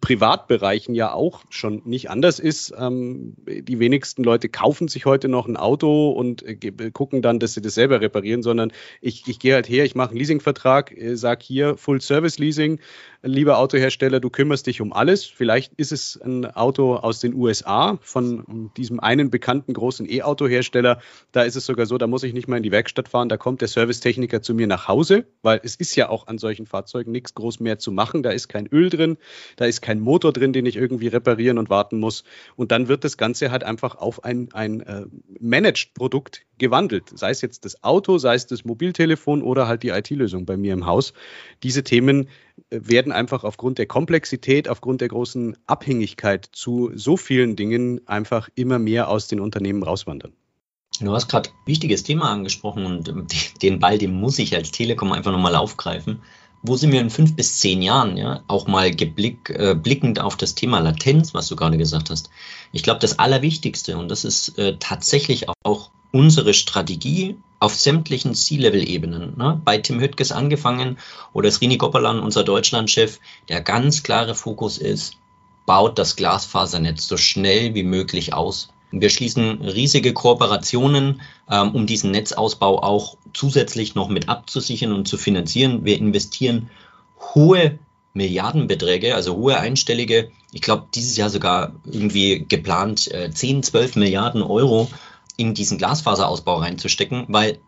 [0.00, 2.72] Privatbereichen ja auch schon nicht anders ist.
[2.76, 7.52] Ähm, die wenigsten Leute kaufen sich heute noch ein Auto und äh, gucken dann, dass
[7.52, 11.16] sie das selber reparieren, sondern ich, ich gehe halt her, ich mache einen Leasingvertrag, äh,
[11.16, 12.78] sage hier Full Service Leasing,
[13.22, 15.24] lieber Autohersteller, du kümmerst dich um alles.
[15.24, 21.00] Vielleicht ist es ein Auto aus den USA von diesem einen bekannten großen E-Auto-Hersteller.
[21.32, 23.36] Da ist es sogar so, da muss ich nicht mal in die Werkstatt fahren, da
[23.36, 27.12] kommt der Servicetechniker zu mir nach Hause, weil es ist ja auch an solchen Fahrzeugen
[27.12, 28.22] nichts groß mehr zu machen.
[28.22, 29.18] Da ist kein Öl drin,
[29.56, 32.24] da ist kein Motor drin, den ich irgendwie reparieren und warten muss.
[32.56, 35.06] Und dann wird das Ganze halt einfach auf ein, ein äh,
[35.38, 37.04] Managed-Produkt gewandelt.
[37.14, 40.72] Sei es jetzt das Auto, sei es das Mobiltelefon oder halt die IT-Lösung bei mir
[40.72, 40.89] im Haus.
[41.62, 42.28] Diese Themen
[42.70, 48.48] äh, werden einfach aufgrund der Komplexität, aufgrund der großen Abhängigkeit zu so vielen Dingen einfach
[48.54, 50.32] immer mehr aus den Unternehmen rauswandern.
[51.00, 53.14] Du hast gerade ein wichtiges Thema angesprochen und
[53.62, 56.20] den Ball, den muss ich als Telekom einfach nochmal aufgreifen.
[56.62, 58.18] Wo sind wir in fünf bis zehn Jahren?
[58.18, 62.28] Ja, auch mal geblick, äh, blickend auf das Thema Latenz, was du gerade gesagt hast.
[62.72, 69.36] Ich glaube, das Allerwichtigste und das ist äh, tatsächlich auch unsere Strategie auf sämtlichen C-Level-Ebenen.
[69.36, 69.60] Ne?
[69.64, 70.98] Bei Tim Hüttges angefangen
[71.32, 75.16] oder Srini Goppalan, unser Deutschlandchef, der ganz klare Fokus ist,
[75.66, 78.70] baut das Glasfasernetz so schnell wie möglich aus.
[78.92, 85.16] Wir schließen riesige Kooperationen, ähm, um diesen Netzausbau auch zusätzlich noch mit abzusichern und zu
[85.16, 85.84] finanzieren.
[85.84, 86.70] Wir investieren
[87.34, 87.78] hohe
[88.14, 94.42] Milliardenbeträge, also hohe einstellige, ich glaube dieses Jahr sogar irgendwie geplant äh, 10, 12 Milliarden
[94.42, 94.90] Euro
[95.40, 97.58] in diesen Glasfaserausbau reinzustecken, weil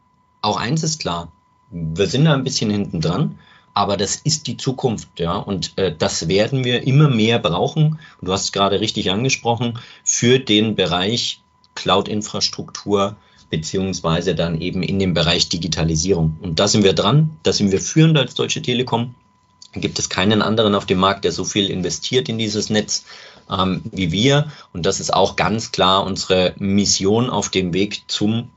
[0.42, 1.32] auch eins ist klar,
[1.70, 3.38] wir sind da ein bisschen hinten dran,
[3.74, 7.98] aber das ist die Zukunft, ja, und äh, das werden wir immer mehr brauchen.
[8.20, 11.40] Und du hast es gerade richtig angesprochen für den Bereich
[11.74, 13.16] Cloud-Infrastruktur
[13.48, 16.38] beziehungsweise dann eben in dem Bereich Digitalisierung.
[16.40, 19.14] Und da sind wir dran, da sind wir führend als Deutsche Telekom.
[19.74, 23.04] Da gibt es keinen anderen auf dem Markt, der so viel investiert in dieses Netz
[23.50, 24.50] ähm, wie wir.
[24.72, 28.50] Und das ist auch ganz klar unsere Mission auf dem Weg zum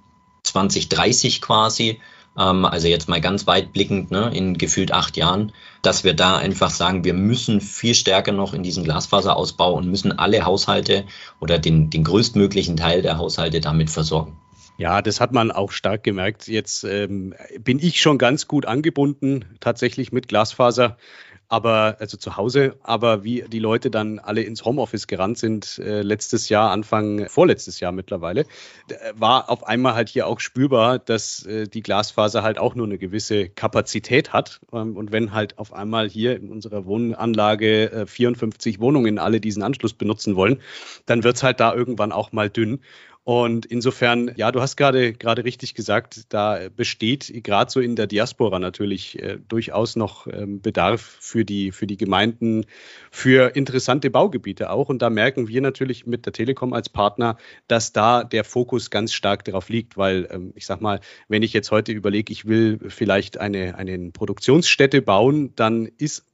[0.44, 2.00] 2030 quasi.
[2.38, 6.38] Ähm, also jetzt mal ganz weit blickend ne, in gefühlt acht Jahren, dass wir da
[6.38, 11.06] einfach sagen, wir müssen viel stärker noch in diesen Glasfaserausbau und müssen alle Haushalte
[11.40, 14.38] oder den, den größtmöglichen Teil der Haushalte damit versorgen.
[14.78, 16.48] Ja, das hat man auch stark gemerkt.
[16.50, 20.98] Jetzt ähm, bin ich schon ganz gut angebunden, tatsächlich mit Glasfaser
[21.48, 26.02] aber also zu Hause, aber wie die Leute dann alle ins Homeoffice gerannt sind, äh,
[26.02, 31.46] letztes Jahr, Anfang, vorletztes Jahr mittlerweile, äh, war auf einmal halt hier auch spürbar, dass
[31.46, 34.60] äh, die Glasfaser halt auch nur eine gewisse Kapazität hat.
[34.74, 39.64] Ähm, und wenn halt auf einmal hier in unserer Wohnanlage äh, 54 Wohnungen alle diesen
[39.64, 40.62] Anschluss benutzen wollen,
[41.06, 42.80] dann wird's halt da irgendwann auch mal dünn.
[43.26, 48.06] Und insofern, ja, du hast gerade gerade richtig gesagt, da besteht gerade so in der
[48.06, 52.68] Diaspora natürlich äh, durchaus noch ähm, Bedarf für die für die Gemeinden,
[53.10, 54.90] für interessante Baugebiete auch.
[54.90, 59.12] Und da merken wir natürlich mit der Telekom als Partner, dass da der Fokus ganz
[59.12, 62.78] stark darauf liegt, weil ähm, ich sag mal, wenn ich jetzt heute überlege, ich will
[62.90, 66.26] vielleicht eine eine Produktionsstätte bauen, dann ist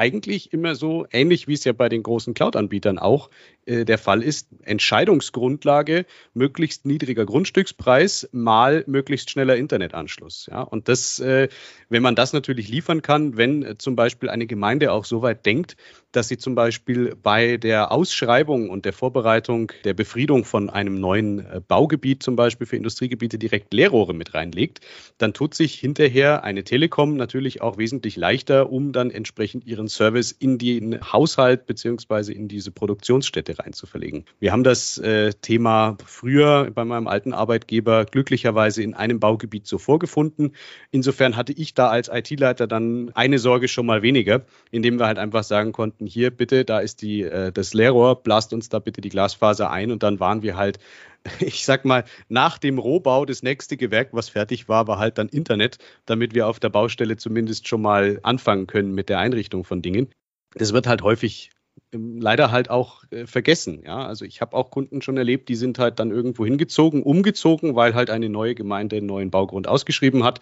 [0.00, 3.28] eigentlich immer so, ähnlich wie es ja bei den großen Cloud-Anbietern auch
[3.66, 10.48] äh, der Fall ist, Entscheidungsgrundlage möglichst niedriger Grundstückspreis mal möglichst schneller Internetanschluss.
[10.50, 10.62] Ja?
[10.62, 11.48] Und das, äh,
[11.90, 15.44] wenn man das natürlich liefern kann, wenn äh, zum Beispiel eine Gemeinde auch so weit
[15.44, 15.76] denkt,
[16.12, 21.40] dass sie zum Beispiel bei der Ausschreibung und der Vorbereitung der Befriedung von einem neuen
[21.40, 24.80] äh, Baugebiet, zum Beispiel für Industriegebiete, direkt Leerrohre mit reinlegt,
[25.18, 29.88] dann tut sich hinterher eine Telekom natürlich auch wesentlich leichter, um dann entsprechend ihre ihren
[29.88, 34.24] Service in den Haushalt beziehungsweise in diese Produktionsstätte reinzuverlegen.
[34.38, 39.78] Wir haben das äh, Thema früher bei meinem alten Arbeitgeber glücklicherweise in einem Baugebiet so
[39.78, 40.52] vorgefunden.
[40.90, 45.18] Insofern hatte ich da als IT-Leiter dann eine Sorge schon mal weniger, indem wir halt
[45.18, 49.00] einfach sagen konnten, hier bitte, da ist die, äh, das Leerrohr, blast uns da bitte
[49.00, 50.78] die Glasfaser ein und dann waren wir halt
[51.40, 55.28] ich sag mal, nach dem Rohbau das nächste Gewerk, was fertig war, war halt dann
[55.28, 59.82] Internet, damit wir auf der Baustelle zumindest schon mal anfangen können mit der Einrichtung von
[59.82, 60.08] Dingen.
[60.54, 61.50] Das wird halt häufig
[61.92, 63.82] ähm, leider halt auch äh, vergessen.
[63.84, 67.76] Ja, also ich habe auch Kunden schon erlebt, die sind halt dann irgendwo hingezogen, umgezogen,
[67.76, 70.40] weil halt eine neue Gemeinde einen neuen Baugrund ausgeschrieben hat,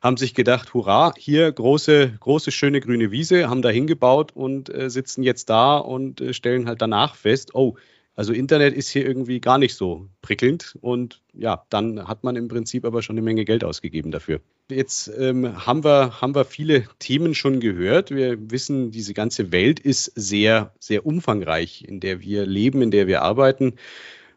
[0.00, 4.90] haben sich gedacht, hurra, hier große, große, schöne grüne Wiese, haben da hingebaut und äh,
[4.90, 7.76] sitzen jetzt da und äh, stellen halt danach fest, oh,
[8.18, 12.48] also Internet ist hier irgendwie gar nicht so prickelnd und ja, dann hat man im
[12.48, 14.40] Prinzip aber schon eine Menge Geld ausgegeben dafür.
[14.68, 18.10] Jetzt ähm, haben, wir, haben wir viele Themen schon gehört.
[18.10, 23.06] Wir wissen, diese ganze Welt ist sehr, sehr umfangreich, in der wir leben, in der
[23.06, 23.74] wir arbeiten.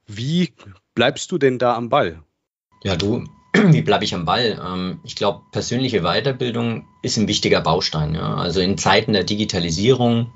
[0.05, 0.53] Wie
[0.93, 2.21] bleibst du denn da am Ball?
[2.83, 4.61] Ja, du, wie bleibe ich am Ball?
[4.65, 8.15] Ähm, ich glaube, persönliche Weiterbildung ist ein wichtiger Baustein.
[8.15, 10.31] Also in Zeiten der Digitalisierung,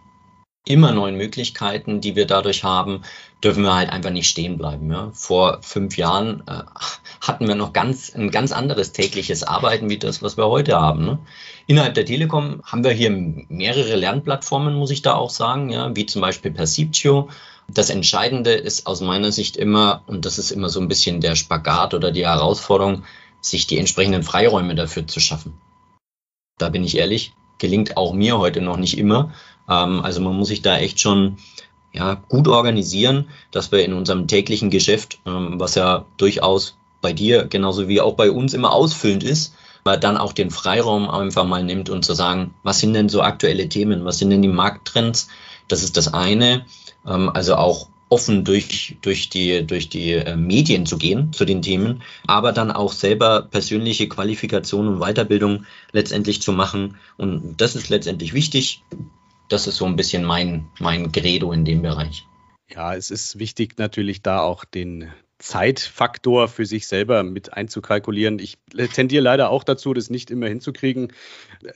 [0.68, 3.04] immer neuen Möglichkeiten, die wir dadurch haben,
[3.44, 4.92] dürfen wir halt einfach nicht stehen bleiben.
[4.92, 5.12] Ja.
[5.14, 6.64] Vor fünf Jahren äh,
[7.22, 11.06] hatten wir noch ganz, ein ganz anderes tägliches Arbeiten wie das, was wir heute haben.
[11.06, 11.20] Ne.
[11.68, 16.06] Innerhalb der Telekom haben wir hier mehrere Lernplattformen, muss ich da auch sagen, ja, wie
[16.06, 17.30] zum Beispiel Perceptio.
[17.68, 21.36] Das Entscheidende ist aus meiner Sicht immer, und das ist immer so ein bisschen der
[21.36, 23.04] Spagat oder die Herausforderung,
[23.42, 25.54] sich die entsprechenden Freiräume dafür zu schaffen.
[26.58, 29.34] Da bin ich ehrlich, gelingt auch mir heute noch nicht immer.
[29.70, 31.38] Ähm, also man muss sich da echt schon
[31.94, 37.46] ja, gut organisieren, dass wir in unserem täglichen Geschäft, ähm, was ja durchaus bei dir
[37.46, 41.64] genauso wie auch bei uns immer ausfüllend ist, weil dann auch den Freiraum einfach mal
[41.64, 45.28] nimmt und zu sagen, was sind denn so aktuelle Themen, was sind denn die Markttrends?
[45.68, 46.66] Das ist das eine.
[47.08, 51.62] Ähm, also auch offen durch, durch die, durch die äh, Medien zu gehen zu den
[51.62, 56.98] Themen, aber dann auch selber persönliche Qualifikation und Weiterbildung letztendlich zu machen.
[57.18, 58.84] Und das ist letztendlich wichtig.
[59.50, 62.26] Das ist so ein bisschen mein, mein Credo in dem Bereich.
[62.74, 68.40] Ja, es ist wichtig natürlich da auch den Zeitfaktor für sich selber mit einzukalkulieren.
[68.40, 68.58] Ich
[68.94, 71.12] tendiere leider auch dazu, das nicht immer hinzukriegen.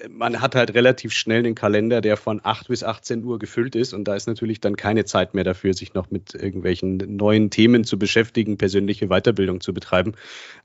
[0.10, 3.94] Man hat halt relativ schnell einen Kalender, der von 8 bis 18 Uhr gefüllt ist
[3.94, 7.84] und da ist natürlich dann keine Zeit mehr dafür, sich noch mit irgendwelchen neuen Themen
[7.84, 10.14] zu beschäftigen, persönliche Weiterbildung zu betreiben.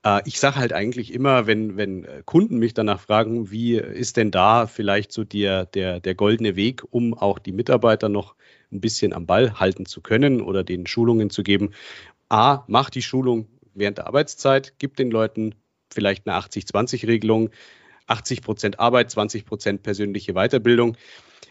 [0.05, 4.31] Äh, ich sage halt eigentlich immer, wenn, wenn Kunden mich danach fragen, wie ist denn
[4.31, 8.37] da vielleicht so der, der, der goldene Weg, um auch die Mitarbeiter noch
[8.75, 11.71] ein bisschen am Ball halten zu können oder den Schulungen zu geben,
[12.29, 15.55] A, mach die Schulung während der Arbeitszeit, gib den Leuten
[15.91, 17.51] vielleicht eine 80-20-Regelung,
[18.07, 20.97] 80 Prozent Arbeit, 20 Prozent persönliche Weiterbildung.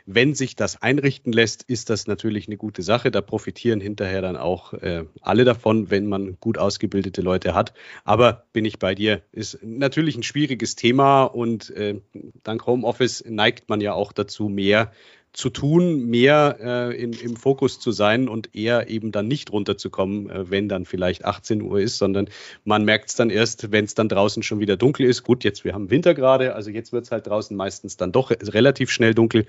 [0.05, 3.09] Wenn sich das einrichten lässt, ist das natürlich eine gute Sache.
[3.09, 7.73] Da profitieren hinterher dann auch äh, alle davon, wenn man gut ausgebildete Leute hat.
[8.03, 12.01] Aber bin ich bei dir, ist natürlich ein schwieriges Thema und äh,
[12.43, 14.91] dank Homeoffice neigt man ja auch dazu, mehr
[15.33, 20.29] zu tun, mehr äh, in, im Fokus zu sein und eher eben dann nicht runterzukommen,
[20.29, 22.29] äh, wenn dann vielleicht 18 Uhr ist, sondern
[22.63, 25.23] man merkt es dann erst, wenn es dann draußen schon wieder dunkel ist.
[25.23, 28.29] Gut, jetzt wir haben Winter gerade, also jetzt wird es halt draußen meistens dann doch
[28.29, 29.47] relativ schnell dunkel,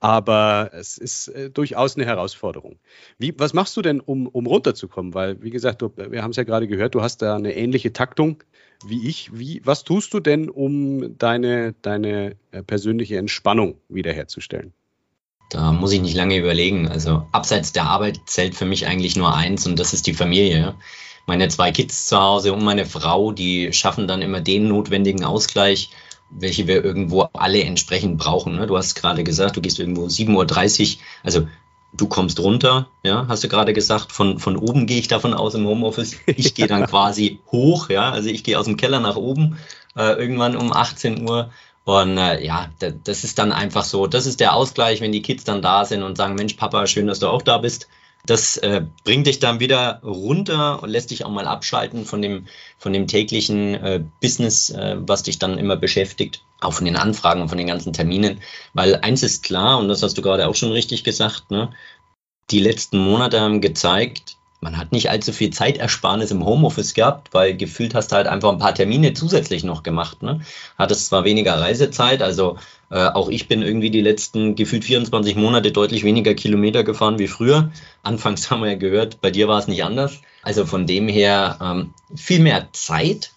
[0.00, 2.78] aber es ist äh, durchaus eine Herausforderung.
[3.18, 5.12] Wie, was machst du denn, um, um runterzukommen?
[5.12, 7.92] Weil, wie gesagt, du, wir haben es ja gerade gehört, du hast da eine ähnliche
[7.92, 8.42] Taktung
[8.84, 9.30] wie ich.
[9.32, 14.72] Wie, was tust du denn, um deine, deine äh, persönliche Entspannung wiederherzustellen?
[15.48, 16.88] Da muss ich nicht lange überlegen.
[16.88, 20.74] Also abseits der Arbeit zählt für mich eigentlich nur eins und das ist die Familie.
[21.26, 25.90] Meine zwei Kids zu Hause und meine Frau, die schaffen dann immer den notwendigen Ausgleich,
[26.30, 28.56] welche wir irgendwo alle entsprechend brauchen.
[28.56, 28.66] Ne?
[28.66, 31.02] Du hast gerade gesagt, du gehst irgendwo 7.30 Uhr.
[31.22, 31.46] Also
[31.92, 35.54] du kommst runter, ja, hast du gerade gesagt, von, von oben gehe ich davon aus
[35.54, 36.16] im Homeoffice.
[36.26, 39.58] Ich gehe dann quasi hoch, ja, also ich gehe aus dem Keller nach oben,
[39.96, 41.50] äh, irgendwann um 18 Uhr
[41.86, 42.68] und äh, ja,
[43.04, 46.02] das ist dann einfach so, das ist der Ausgleich, wenn die Kids dann da sind
[46.02, 47.86] und sagen, Mensch, Papa, schön, dass du auch da bist.
[48.26, 52.48] Das äh, bringt dich dann wieder runter und lässt dich auch mal abschalten von dem,
[52.76, 57.40] von dem täglichen äh, Business, äh, was dich dann immer beschäftigt, auch von den Anfragen
[57.40, 58.40] und von den ganzen Terminen.
[58.74, 61.72] Weil eins ist klar, und das hast du gerade auch schon richtig gesagt, ne?
[62.50, 67.56] die letzten Monate haben gezeigt, man hat nicht allzu viel Zeitersparnis im Homeoffice gehabt, weil
[67.56, 70.22] gefühlt hast du halt einfach ein paar Termine zusätzlich noch gemacht.
[70.22, 70.40] Ne?
[70.78, 72.58] Hattest zwar weniger Reisezeit, also
[72.90, 77.28] äh, auch ich bin irgendwie die letzten gefühlt 24 Monate deutlich weniger Kilometer gefahren wie
[77.28, 77.70] früher.
[78.02, 80.20] Anfangs haben wir ja gehört, bei dir war es nicht anders.
[80.42, 83.32] Also von dem her ähm, viel mehr Zeit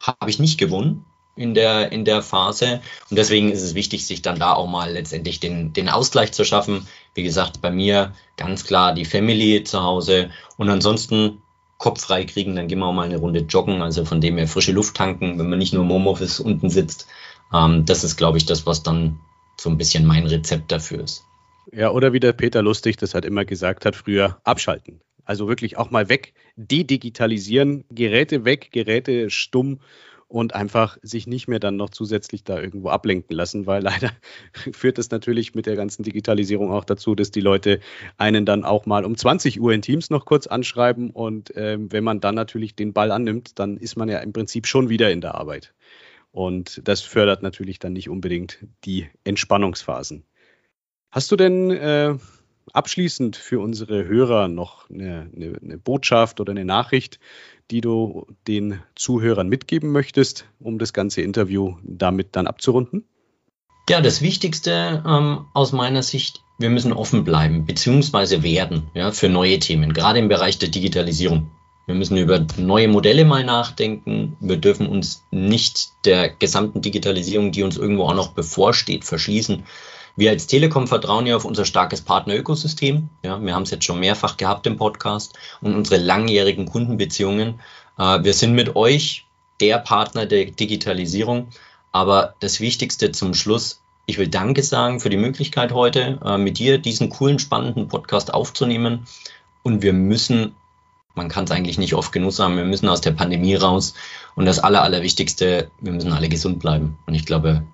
[0.00, 1.04] habe ich nicht gewonnen
[1.36, 2.80] in der, in der Phase.
[3.10, 6.44] Und deswegen ist es wichtig, sich dann da auch mal letztendlich den, den Ausgleich zu
[6.44, 6.86] schaffen.
[7.14, 11.42] Wie gesagt, bei mir ganz klar die Family zu Hause und ansonsten
[11.78, 14.48] Kopf frei kriegen, dann gehen wir auch mal eine Runde joggen, also von dem her
[14.48, 17.06] frische Luft tanken, wenn man nicht nur im Homeoffice unten sitzt.
[17.52, 19.20] Ähm, das ist, glaube ich, das, was dann
[19.60, 21.22] so ein bisschen mein Rezept dafür ist.
[21.72, 25.00] Ja, oder wie der Peter Lustig das halt immer gesagt hat, früher abschalten.
[25.24, 29.80] Also wirklich auch mal weg, dedigitalisieren, Geräte weg, Geräte stumm
[30.28, 34.10] und einfach sich nicht mehr dann noch zusätzlich da irgendwo ablenken lassen, weil leider
[34.72, 37.80] führt das natürlich mit der ganzen Digitalisierung auch dazu, dass die Leute
[38.16, 42.04] einen dann auch mal um 20 Uhr in Teams noch kurz anschreiben und ähm, wenn
[42.04, 45.20] man dann natürlich den Ball annimmt, dann ist man ja im Prinzip schon wieder in
[45.20, 45.74] der Arbeit.
[46.32, 50.24] Und das fördert natürlich dann nicht unbedingt die Entspannungsphasen.
[51.10, 52.16] Hast du denn äh,
[52.72, 57.18] abschließend für unsere Hörer noch eine, eine, eine Botschaft oder eine Nachricht,
[57.70, 63.04] die du den Zuhörern mitgeben möchtest, um das ganze Interview damit dann abzurunden?
[63.88, 69.28] Ja, das Wichtigste ähm, aus meiner Sicht, wir müssen offen bleiben, beziehungsweise werden ja, für
[69.28, 71.50] neue Themen, gerade im Bereich der Digitalisierung.
[71.86, 74.36] Wir müssen über neue Modelle mal nachdenken.
[74.40, 79.62] Wir dürfen uns nicht der gesamten Digitalisierung, die uns irgendwo auch noch bevorsteht, verschließen.
[80.16, 83.10] Wir als Telekom vertrauen ja auf unser starkes Partnerökosystem.
[83.22, 87.60] Ja, wir haben es jetzt schon mehrfach gehabt im Podcast und unsere langjährigen Kundenbeziehungen.
[87.98, 89.26] Äh, wir sind mit euch
[89.60, 91.48] der Partner der Digitalisierung.
[91.92, 96.58] Aber das Wichtigste zum Schluss, ich will Danke sagen für die Möglichkeit heute, äh, mit
[96.58, 99.06] dir diesen coolen, spannenden Podcast aufzunehmen.
[99.62, 100.54] Und wir müssen,
[101.14, 103.94] man kann es eigentlich nicht oft genug sagen, wir müssen aus der Pandemie raus.
[104.34, 106.98] Und das Aller, Allerwichtigste, wir müssen alle gesund bleiben.
[107.06, 107.66] Und ich glaube,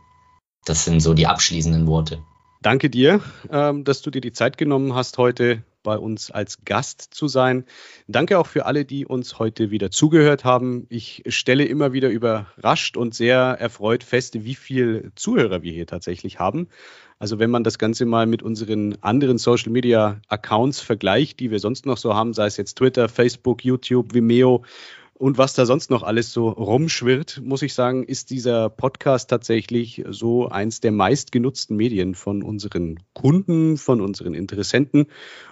[0.65, 2.23] das sind so die abschließenden Worte.
[2.63, 3.21] Danke dir,
[3.51, 7.65] ähm, dass du dir die Zeit genommen hast, heute bei uns als Gast zu sein.
[8.07, 10.87] Danke auch für alle, die uns heute wieder zugehört haben.
[10.89, 16.39] Ich stelle immer wieder überrascht und sehr erfreut fest, wie viele Zuhörer wir hier tatsächlich
[16.39, 16.69] haben.
[17.19, 21.59] Also wenn man das Ganze mal mit unseren anderen Social Media Accounts vergleicht, die wir
[21.59, 24.63] sonst noch so haben, sei es jetzt Twitter, Facebook, YouTube, Vimeo
[25.23, 30.03] und was da sonst noch alles so rumschwirrt, muss ich sagen, ist dieser Podcast tatsächlich
[30.09, 35.07] so eins der meistgenutzten Medien von unseren Kunden, von unseren Interessenten.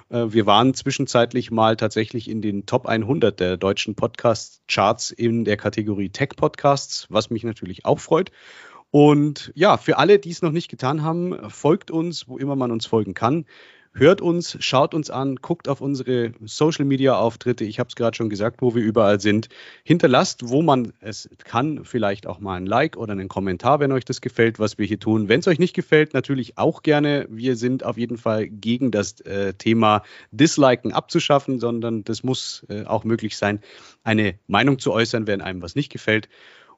[0.09, 5.57] Äh, wir waren zwischenzeitlich mal tatsächlich in den Top 100 der deutschen Podcast-Charts in der
[5.57, 8.33] Kategorie Tech Podcasts, was mich natürlich auch freut.
[8.91, 12.73] Und ja, für alle, die es noch nicht getan haben, folgt uns, wo immer man
[12.73, 13.47] uns folgen kann.
[13.93, 17.65] Hört uns, schaut uns an, guckt auf unsere Social Media Auftritte.
[17.65, 19.49] Ich habe es gerade schon gesagt, wo wir überall sind.
[19.83, 24.05] Hinterlasst, wo man es kann, vielleicht auch mal ein Like oder einen Kommentar, wenn euch
[24.05, 25.29] das gefällt, was wir hier tun.
[25.29, 27.27] Wenn es euch nicht gefällt, natürlich auch gerne.
[27.31, 32.85] Wir sind auf jeden Fall gegen das äh, Thema Disliken abzuschaffen, sondern das muss äh,
[32.85, 33.61] auch möglich sein,
[34.05, 36.29] eine Meinung zu äußern, wenn einem was nicht gefällt.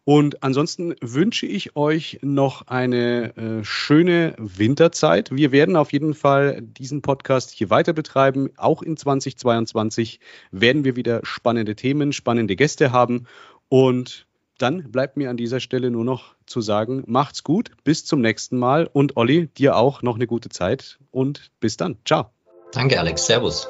[0.04, 5.30] Und ansonsten wünsche ich euch noch eine äh, schöne Winterzeit.
[5.30, 8.50] Wir werden auf jeden Fall diesen Podcast hier weiter betreiben.
[8.56, 10.18] Auch in 2022
[10.50, 13.26] werden wir wieder spannende Themen, spannende Gäste haben.
[13.68, 14.26] Und
[14.58, 18.58] dann bleibt mir an dieser Stelle nur noch zu sagen, macht's gut, bis zum nächsten
[18.58, 18.88] Mal.
[18.92, 21.96] Und Olli, dir auch noch eine gute Zeit und bis dann.
[22.04, 22.26] Ciao.
[22.72, 23.26] Danke, Alex.
[23.26, 23.68] Servus.